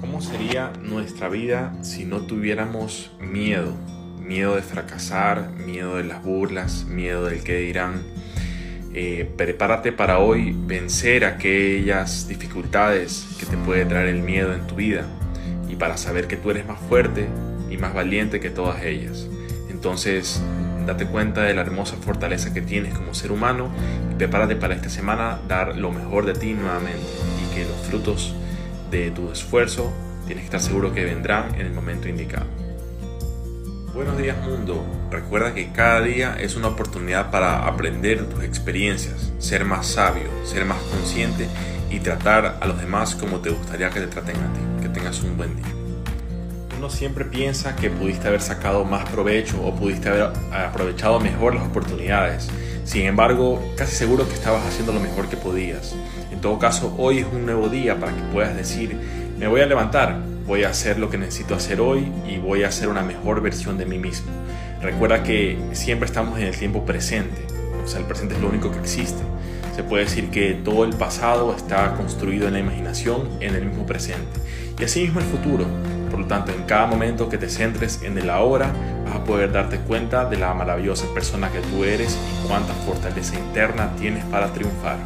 [0.00, 3.74] ¿Cómo sería nuestra vida si no tuviéramos miedo?
[4.18, 8.02] Miedo de fracasar, miedo de las burlas, miedo del que dirán.
[8.94, 14.76] Eh, prepárate para hoy vencer aquellas dificultades que te puede traer el miedo en tu
[14.76, 15.04] vida
[15.68, 17.28] y para saber que tú eres más fuerte
[17.70, 19.28] y más valiente que todas ellas.
[19.68, 20.42] Entonces,
[20.86, 23.70] date cuenta de la hermosa fortaleza que tienes como ser humano
[24.10, 27.06] y prepárate para esta semana dar lo mejor de ti nuevamente
[27.44, 28.34] y que los frutos
[28.90, 29.92] de tu esfuerzo
[30.26, 32.46] tienes que estar seguro que vendrán en el momento indicado.
[33.94, 39.64] Buenos días mundo, recuerda que cada día es una oportunidad para aprender tus experiencias, ser
[39.64, 41.48] más sabio, ser más consciente
[41.90, 44.82] y tratar a los demás como te gustaría que te traten a ti.
[44.82, 45.66] Que tengas un buen día.
[46.78, 51.64] Uno siempre piensa que pudiste haber sacado más provecho o pudiste haber aprovechado mejor las
[51.66, 52.48] oportunidades.
[52.90, 55.94] Sin embargo, casi seguro que estabas haciendo lo mejor que podías.
[56.32, 58.96] En todo caso, hoy es un nuevo día para que puedas decir,
[59.38, 62.66] me voy a levantar, voy a hacer lo que necesito hacer hoy y voy a
[62.66, 64.32] hacer una mejor versión de mí mismo.
[64.82, 67.40] Recuerda que siempre estamos en el tiempo presente,
[67.80, 69.22] o sea, el presente es lo único que existe.
[69.76, 73.86] Se puede decir que todo el pasado está construido en la imaginación en el mismo
[73.86, 74.40] presente.
[74.80, 75.64] Y así mismo el futuro.
[76.10, 78.72] Por lo tanto, en cada momento que te centres en el ahora,
[79.14, 83.90] a poder darte cuenta de la maravillosa persona que tú eres y cuánta fortaleza interna
[83.96, 84.98] tienes para triunfar.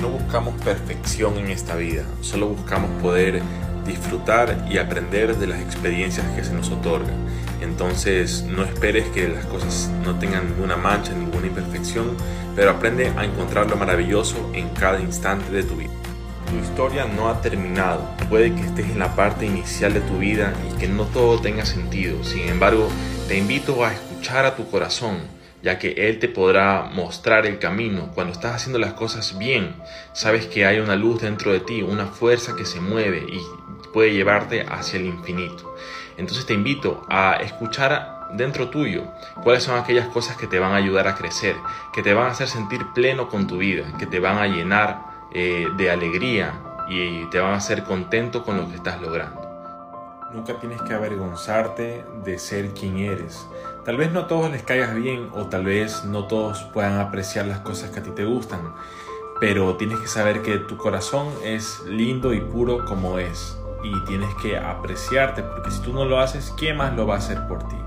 [0.00, 3.42] No buscamos perfección en esta vida, solo buscamos poder
[3.86, 7.16] disfrutar y aprender de las experiencias que se nos otorgan.
[7.60, 12.16] Entonces no esperes que las cosas no tengan ninguna mancha, ninguna imperfección,
[12.54, 16.03] pero aprende a encontrar lo maravilloso en cada instante de tu vida.
[16.50, 20.52] Tu historia no ha terminado, puede que estés en la parte inicial de tu vida
[20.70, 22.88] y que no todo tenga sentido, sin embargo
[23.28, 25.18] te invito a escuchar a tu corazón,
[25.62, 28.10] ya que Él te podrá mostrar el camino.
[28.14, 29.74] Cuando estás haciendo las cosas bien,
[30.12, 33.40] sabes que hay una luz dentro de ti, una fuerza que se mueve y
[33.92, 35.74] puede llevarte hacia el infinito.
[36.18, 39.04] Entonces te invito a escuchar dentro tuyo
[39.42, 41.56] cuáles son aquellas cosas que te van a ayudar a crecer,
[41.94, 45.13] que te van a hacer sentir pleno con tu vida, que te van a llenar
[45.34, 49.42] eh, de alegría y te van a hacer contento con lo que estás logrando.
[50.32, 53.46] Nunca tienes que avergonzarte de ser quien eres.
[53.84, 57.60] Tal vez no todos les caigas bien o tal vez no todos puedan apreciar las
[57.60, 58.74] cosas que a ti te gustan,
[59.40, 64.34] pero tienes que saber que tu corazón es lindo y puro como es y tienes
[64.36, 67.68] que apreciarte porque si tú no lo haces, ¿quién más lo va a hacer por
[67.68, 67.83] ti?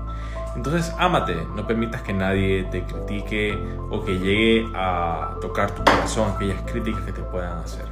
[0.56, 3.56] Entonces, ámate, no permitas que nadie te critique
[3.90, 7.86] o que llegue a tocar tu corazón aquellas críticas que te puedan hacer.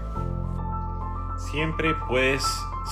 [1.38, 2.44] Siempre puedes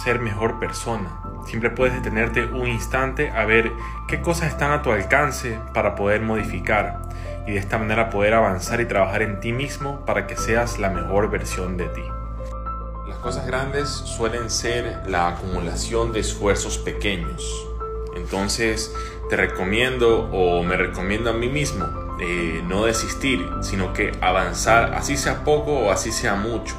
[0.05, 1.21] ser mejor persona.
[1.47, 3.71] Siempre puedes detenerte un instante a ver
[4.09, 7.03] qué cosas están a tu alcance para poder modificar
[7.47, 10.91] y de esta manera poder avanzar y trabajar en ti mismo para que seas la
[10.91, 12.03] mejor versión de ti.
[13.09, 17.67] Las cosas grandes suelen ser la acumulación de esfuerzos pequeños.
[18.17, 18.95] Entonces
[19.29, 21.87] te recomiendo o me recomiendo a mí mismo
[22.21, 26.77] eh, no desistir, sino que avanzar, así sea poco o así sea mucho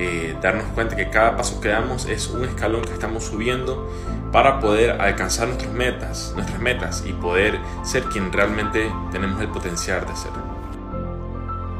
[0.00, 3.90] eh, darnos cuenta que cada paso que damos es un escalón que estamos subiendo
[4.30, 10.06] para poder alcanzar nuestras metas, nuestras metas y poder ser quien realmente tenemos el potencial
[10.06, 10.30] de ser.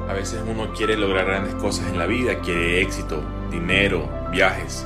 [0.09, 3.23] A veces uno quiere lograr grandes cosas en la vida, quiere éxito,
[3.53, 4.85] dinero, viajes,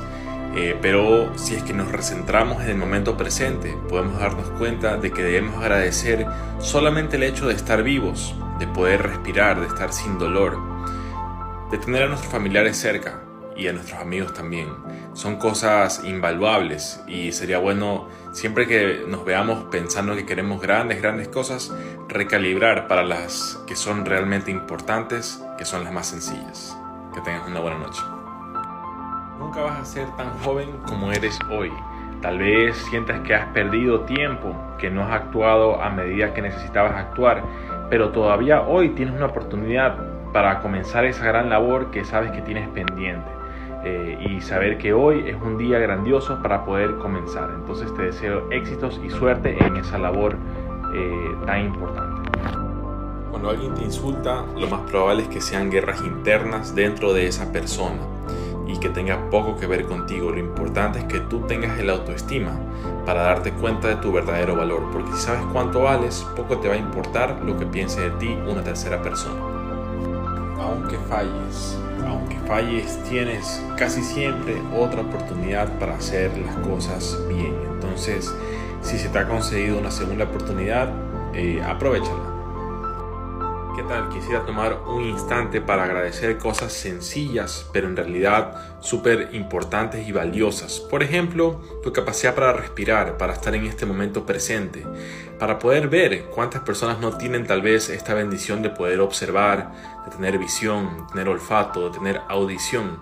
[0.55, 5.11] eh, pero si es que nos recentramos en el momento presente, podemos darnos cuenta de
[5.11, 6.27] que debemos agradecer
[6.59, 10.59] solamente el hecho de estar vivos, de poder respirar, de estar sin dolor,
[11.71, 13.21] de tener a nuestros familiares cerca
[13.57, 14.69] y a nuestros amigos también.
[15.13, 21.29] Son cosas invaluables y sería bueno siempre que nos veamos pensando que queremos grandes, grandes
[21.29, 21.73] cosas,
[22.07, 26.77] recalibrar para las que son realmente importantes, que son las más sencillas.
[27.13, 28.01] Que tengas una buena noche.
[29.43, 31.69] Nunca vas a ser tan joven como eres hoy.
[32.21, 36.95] Tal vez sientas que has perdido tiempo, que no has actuado a medida que necesitabas
[36.95, 37.43] actuar,
[37.89, 39.97] pero todavía hoy tienes una oportunidad
[40.31, 43.29] para comenzar esa gran labor que sabes que tienes pendiente.
[43.83, 47.51] Eh, y saber que hoy es un día grandioso para poder comenzar.
[47.53, 50.37] Entonces te deseo éxitos y suerte en esa labor
[50.95, 52.29] eh, tan importante.
[53.29, 57.51] Cuando alguien te insulta, lo más probable es que sean guerras internas dentro de esa
[57.51, 58.12] persona
[58.73, 60.31] y que tenga poco que ver contigo.
[60.31, 62.51] Lo importante es que tú tengas el autoestima
[63.05, 66.73] para darte cuenta de tu verdadero valor, porque si sabes cuánto vales, poco te va
[66.73, 69.63] a importar lo que piense de ti una tercera persona
[70.63, 71.77] aunque falles,
[72.07, 77.55] aunque falles, tienes casi siempre otra oportunidad para hacer las cosas bien.
[77.73, 78.33] Entonces,
[78.81, 80.89] si se te ha concedido una segunda oportunidad,
[81.33, 82.32] eh, aprovechala.
[83.75, 84.07] ¿Qué tal?
[84.09, 90.79] Quisiera tomar un instante para agradecer cosas sencillas, pero en realidad súper importantes y valiosas.
[90.79, 94.85] Por ejemplo, tu capacidad para respirar, para estar en este momento presente,
[95.39, 99.71] para poder ver cuántas personas no tienen tal vez esta bendición de poder observar,
[100.05, 102.99] de tener visión, de tener olfato, de tener audición.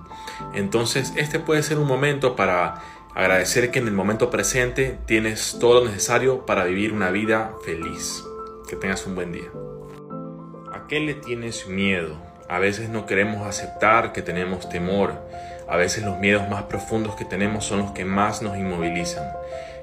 [0.54, 2.82] Entonces, este puede ser un momento para
[3.14, 8.24] agradecer que en el momento presente tienes todo lo necesario para vivir una vida feliz.
[8.70, 9.52] Que tengas un buen día
[10.92, 12.18] qué le tienes miedo?
[12.50, 15.14] A veces no queremos aceptar que tenemos temor.
[15.70, 19.24] A veces los miedos más profundos que tenemos son los que más nos inmovilizan.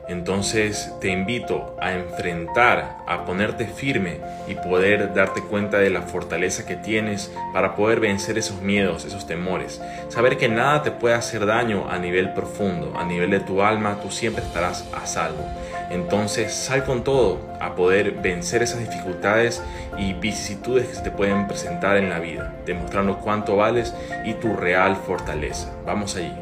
[0.06, 6.66] Entonces te invito a enfrentar, a ponerte firme y poder darte cuenta de la fortaleza
[6.66, 9.80] que tienes para poder vencer esos miedos, esos temores.
[10.10, 13.98] Saber que nada te puede hacer daño a nivel profundo, a nivel de tu alma,
[14.02, 15.42] tú siempre estarás a salvo.
[15.90, 19.62] Entonces sal con todo a poder vencer esas dificultades
[19.96, 23.94] y vicisitudes que se te pueden presentar en la vida, demostrando cuánto vales
[24.24, 25.72] y tu real fortaleza.
[25.86, 26.32] Vamos allí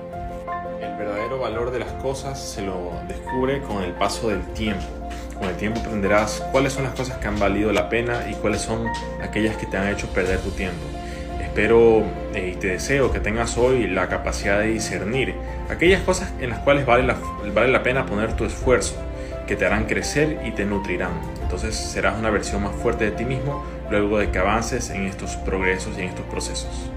[1.07, 4.85] verdadero valor de las cosas se lo descubre con el paso del tiempo.
[5.39, 8.63] Con el tiempo aprenderás cuáles son las cosas que han valido la pena y cuáles
[8.63, 8.89] son
[9.23, 10.83] aquellas que te han hecho perder tu tiempo.
[11.41, 12.03] Espero
[12.35, 15.35] eh, y te deseo que tengas hoy la capacidad de discernir
[15.71, 17.17] aquellas cosas en las cuales vale la,
[17.55, 18.97] vale la pena poner tu esfuerzo,
[19.47, 21.13] que te harán crecer y te nutrirán.
[21.43, 25.37] Entonces serás una versión más fuerte de ti mismo luego de que avances en estos
[25.37, 26.91] progresos y en estos procesos.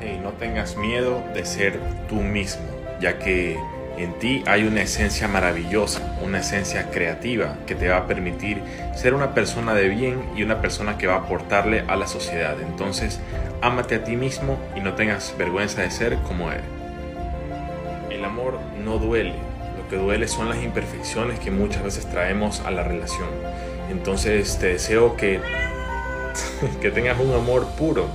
[0.00, 1.78] Y no tengas miedo de ser
[2.08, 3.58] tú mismo ya que
[3.96, 8.60] en ti hay una esencia maravillosa, una esencia creativa que te va a permitir
[8.94, 12.56] ser una persona de bien y una persona que va a aportarle a la sociedad.
[12.60, 13.20] Entonces,
[13.60, 16.64] ámate a ti mismo y no tengas vergüenza de ser como eres.
[18.10, 19.34] El amor no duele,
[19.94, 23.28] que duele son las imperfecciones que muchas veces traemos a la relación.
[23.92, 25.38] Entonces, te deseo que,
[26.80, 28.08] que tengas un amor puro,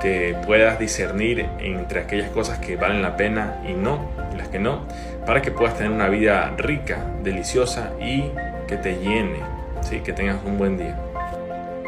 [0.00, 4.60] que puedas discernir entre aquellas cosas que valen la pena y no, y las que
[4.60, 4.86] no,
[5.26, 8.30] para que puedas tener una vida rica, deliciosa y
[8.68, 9.40] que te llene,
[9.80, 10.00] ¿sí?
[10.00, 10.96] que tengas un buen día.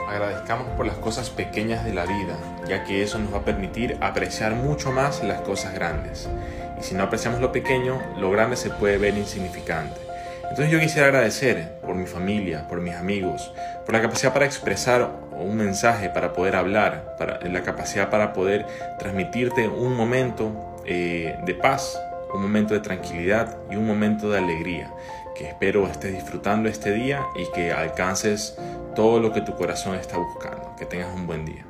[0.08, 2.36] Agradezcamos por las cosas pequeñas de la vida,
[2.66, 6.28] ya que eso nos va a permitir apreciar mucho más las cosas grandes.
[6.78, 10.08] Y si no apreciamos lo pequeño, lo grande se puede ver insignificante.
[10.42, 13.52] Entonces yo quisiera agradecer por mi familia, por mis amigos,
[13.84, 18.66] por la capacidad para expresar un mensaje, para poder hablar, para la capacidad para poder
[18.98, 22.00] transmitirte un momento eh, de paz,
[22.34, 24.90] un momento de tranquilidad y un momento de alegría.
[25.36, 28.56] Que espero estés disfrutando este día y que alcances
[28.94, 30.74] todo lo que tu corazón está buscando.
[30.76, 31.64] Que tengas un buen día.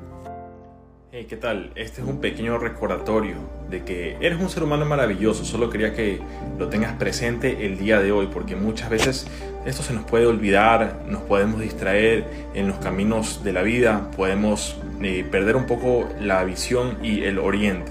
[1.21, 1.73] Hey, ¿qué tal?
[1.75, 3.39] Este es un pequeño recordatorio
[3.69, 5.45] de que eres un ser humano maravilloso.
[5.45, 6.21] Solo quería que
[6.61, 9.27] lo tengas presente el día de hoy, porque muchas veces
[9.67, 12.25] esto se nos puede olvidar, nos podemos distraer
[12.55, 17.41] en los caminos de la vida, podemos eh, perder un poco la visión y el
[17.41, 17.91] oriente.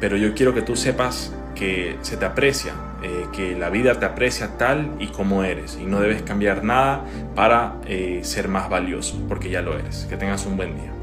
[0.00, 2.72] Pero yo quiero que tú sepas que se te aprecia,
[3.02, 7.04] eh, que la vida te aprecia tal y como eres y no debes cambiar nada
[7.34, 10.06] para eh, ser más valioso, porque ya lo eres.
[10.08, 10.99] Que tengas un buen día.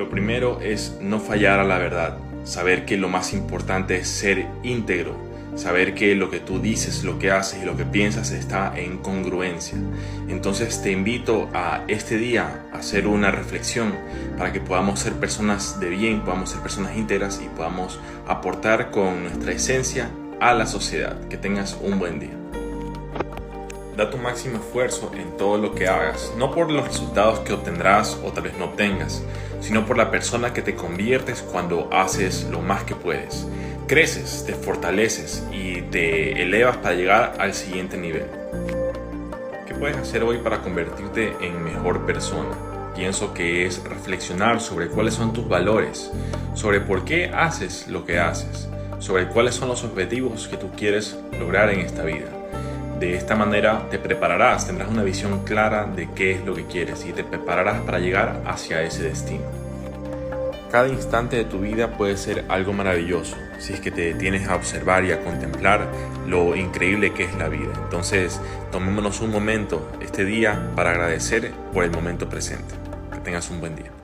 [0.00, 4.46] Lo primero es no fallar a la verdad, saber que lo más importante es ser
[4.62, 5.14] íntegro,
[5.56, 8.96] saber que lo que tú dices, lo que haces y lo que piensas está en
[8.96, 9.76] congruencia.
[10.26, 13.92] Entonces te invito a este día a hacer una reflexión
[14.38, 19.24] para que podamos ser personas de bien, podamos ser personas íntegras y podamos aportar con
[19.24, 20.08] nuestra esencia
[20.40, 21.28] a la sociedad.
[21.28, 22.39] Que tengas un buen día.
[24.00, 28.18] Da tu máximo esfuerzo en todo lo que hagas, no por los resultados que obtendrás
[28.24, 29.22] o tal vez no obtengas,
[29.60, 33.46] sino por la persona que te conviertes cuando haces lo más que puedes.
[33.86, 38.24] Creces, te fortaleces y te elevas para llegar al siguiente nivel.
[39.66, 42.56] ¿Qué puedes hacer hoy para convertirte en mejor persona?
[42.96, 46.10] Pienso que es reflexionar sobre cuáles son tus valores,
[46.54, 48.66] sobre por qué haces lo que haces,
[48.98, 52.39] sobre cuáles son los objetivos que tú quieres lograr en esta vida.
[53.00, 57.06] De esta manera te prepararás, tendrás una visión clara de qué es lo que quieres
[57.06, 59.44] y te prepararás para llegar hacia ese destino.
[60.70, 64.54] Cada instante de tu vida puede ser algo maravilloso si es que te detienes a
[64.54, 65.88] observar y a contemplar
[66.28, 67.72] lo increíble que es la vida.
[67.84, 68.38] Entonces,
[68.70, 72.74] tomémonos un momento este día para agradecer por el momento presente.
[73.14, 73.99] Que tengas un buen día.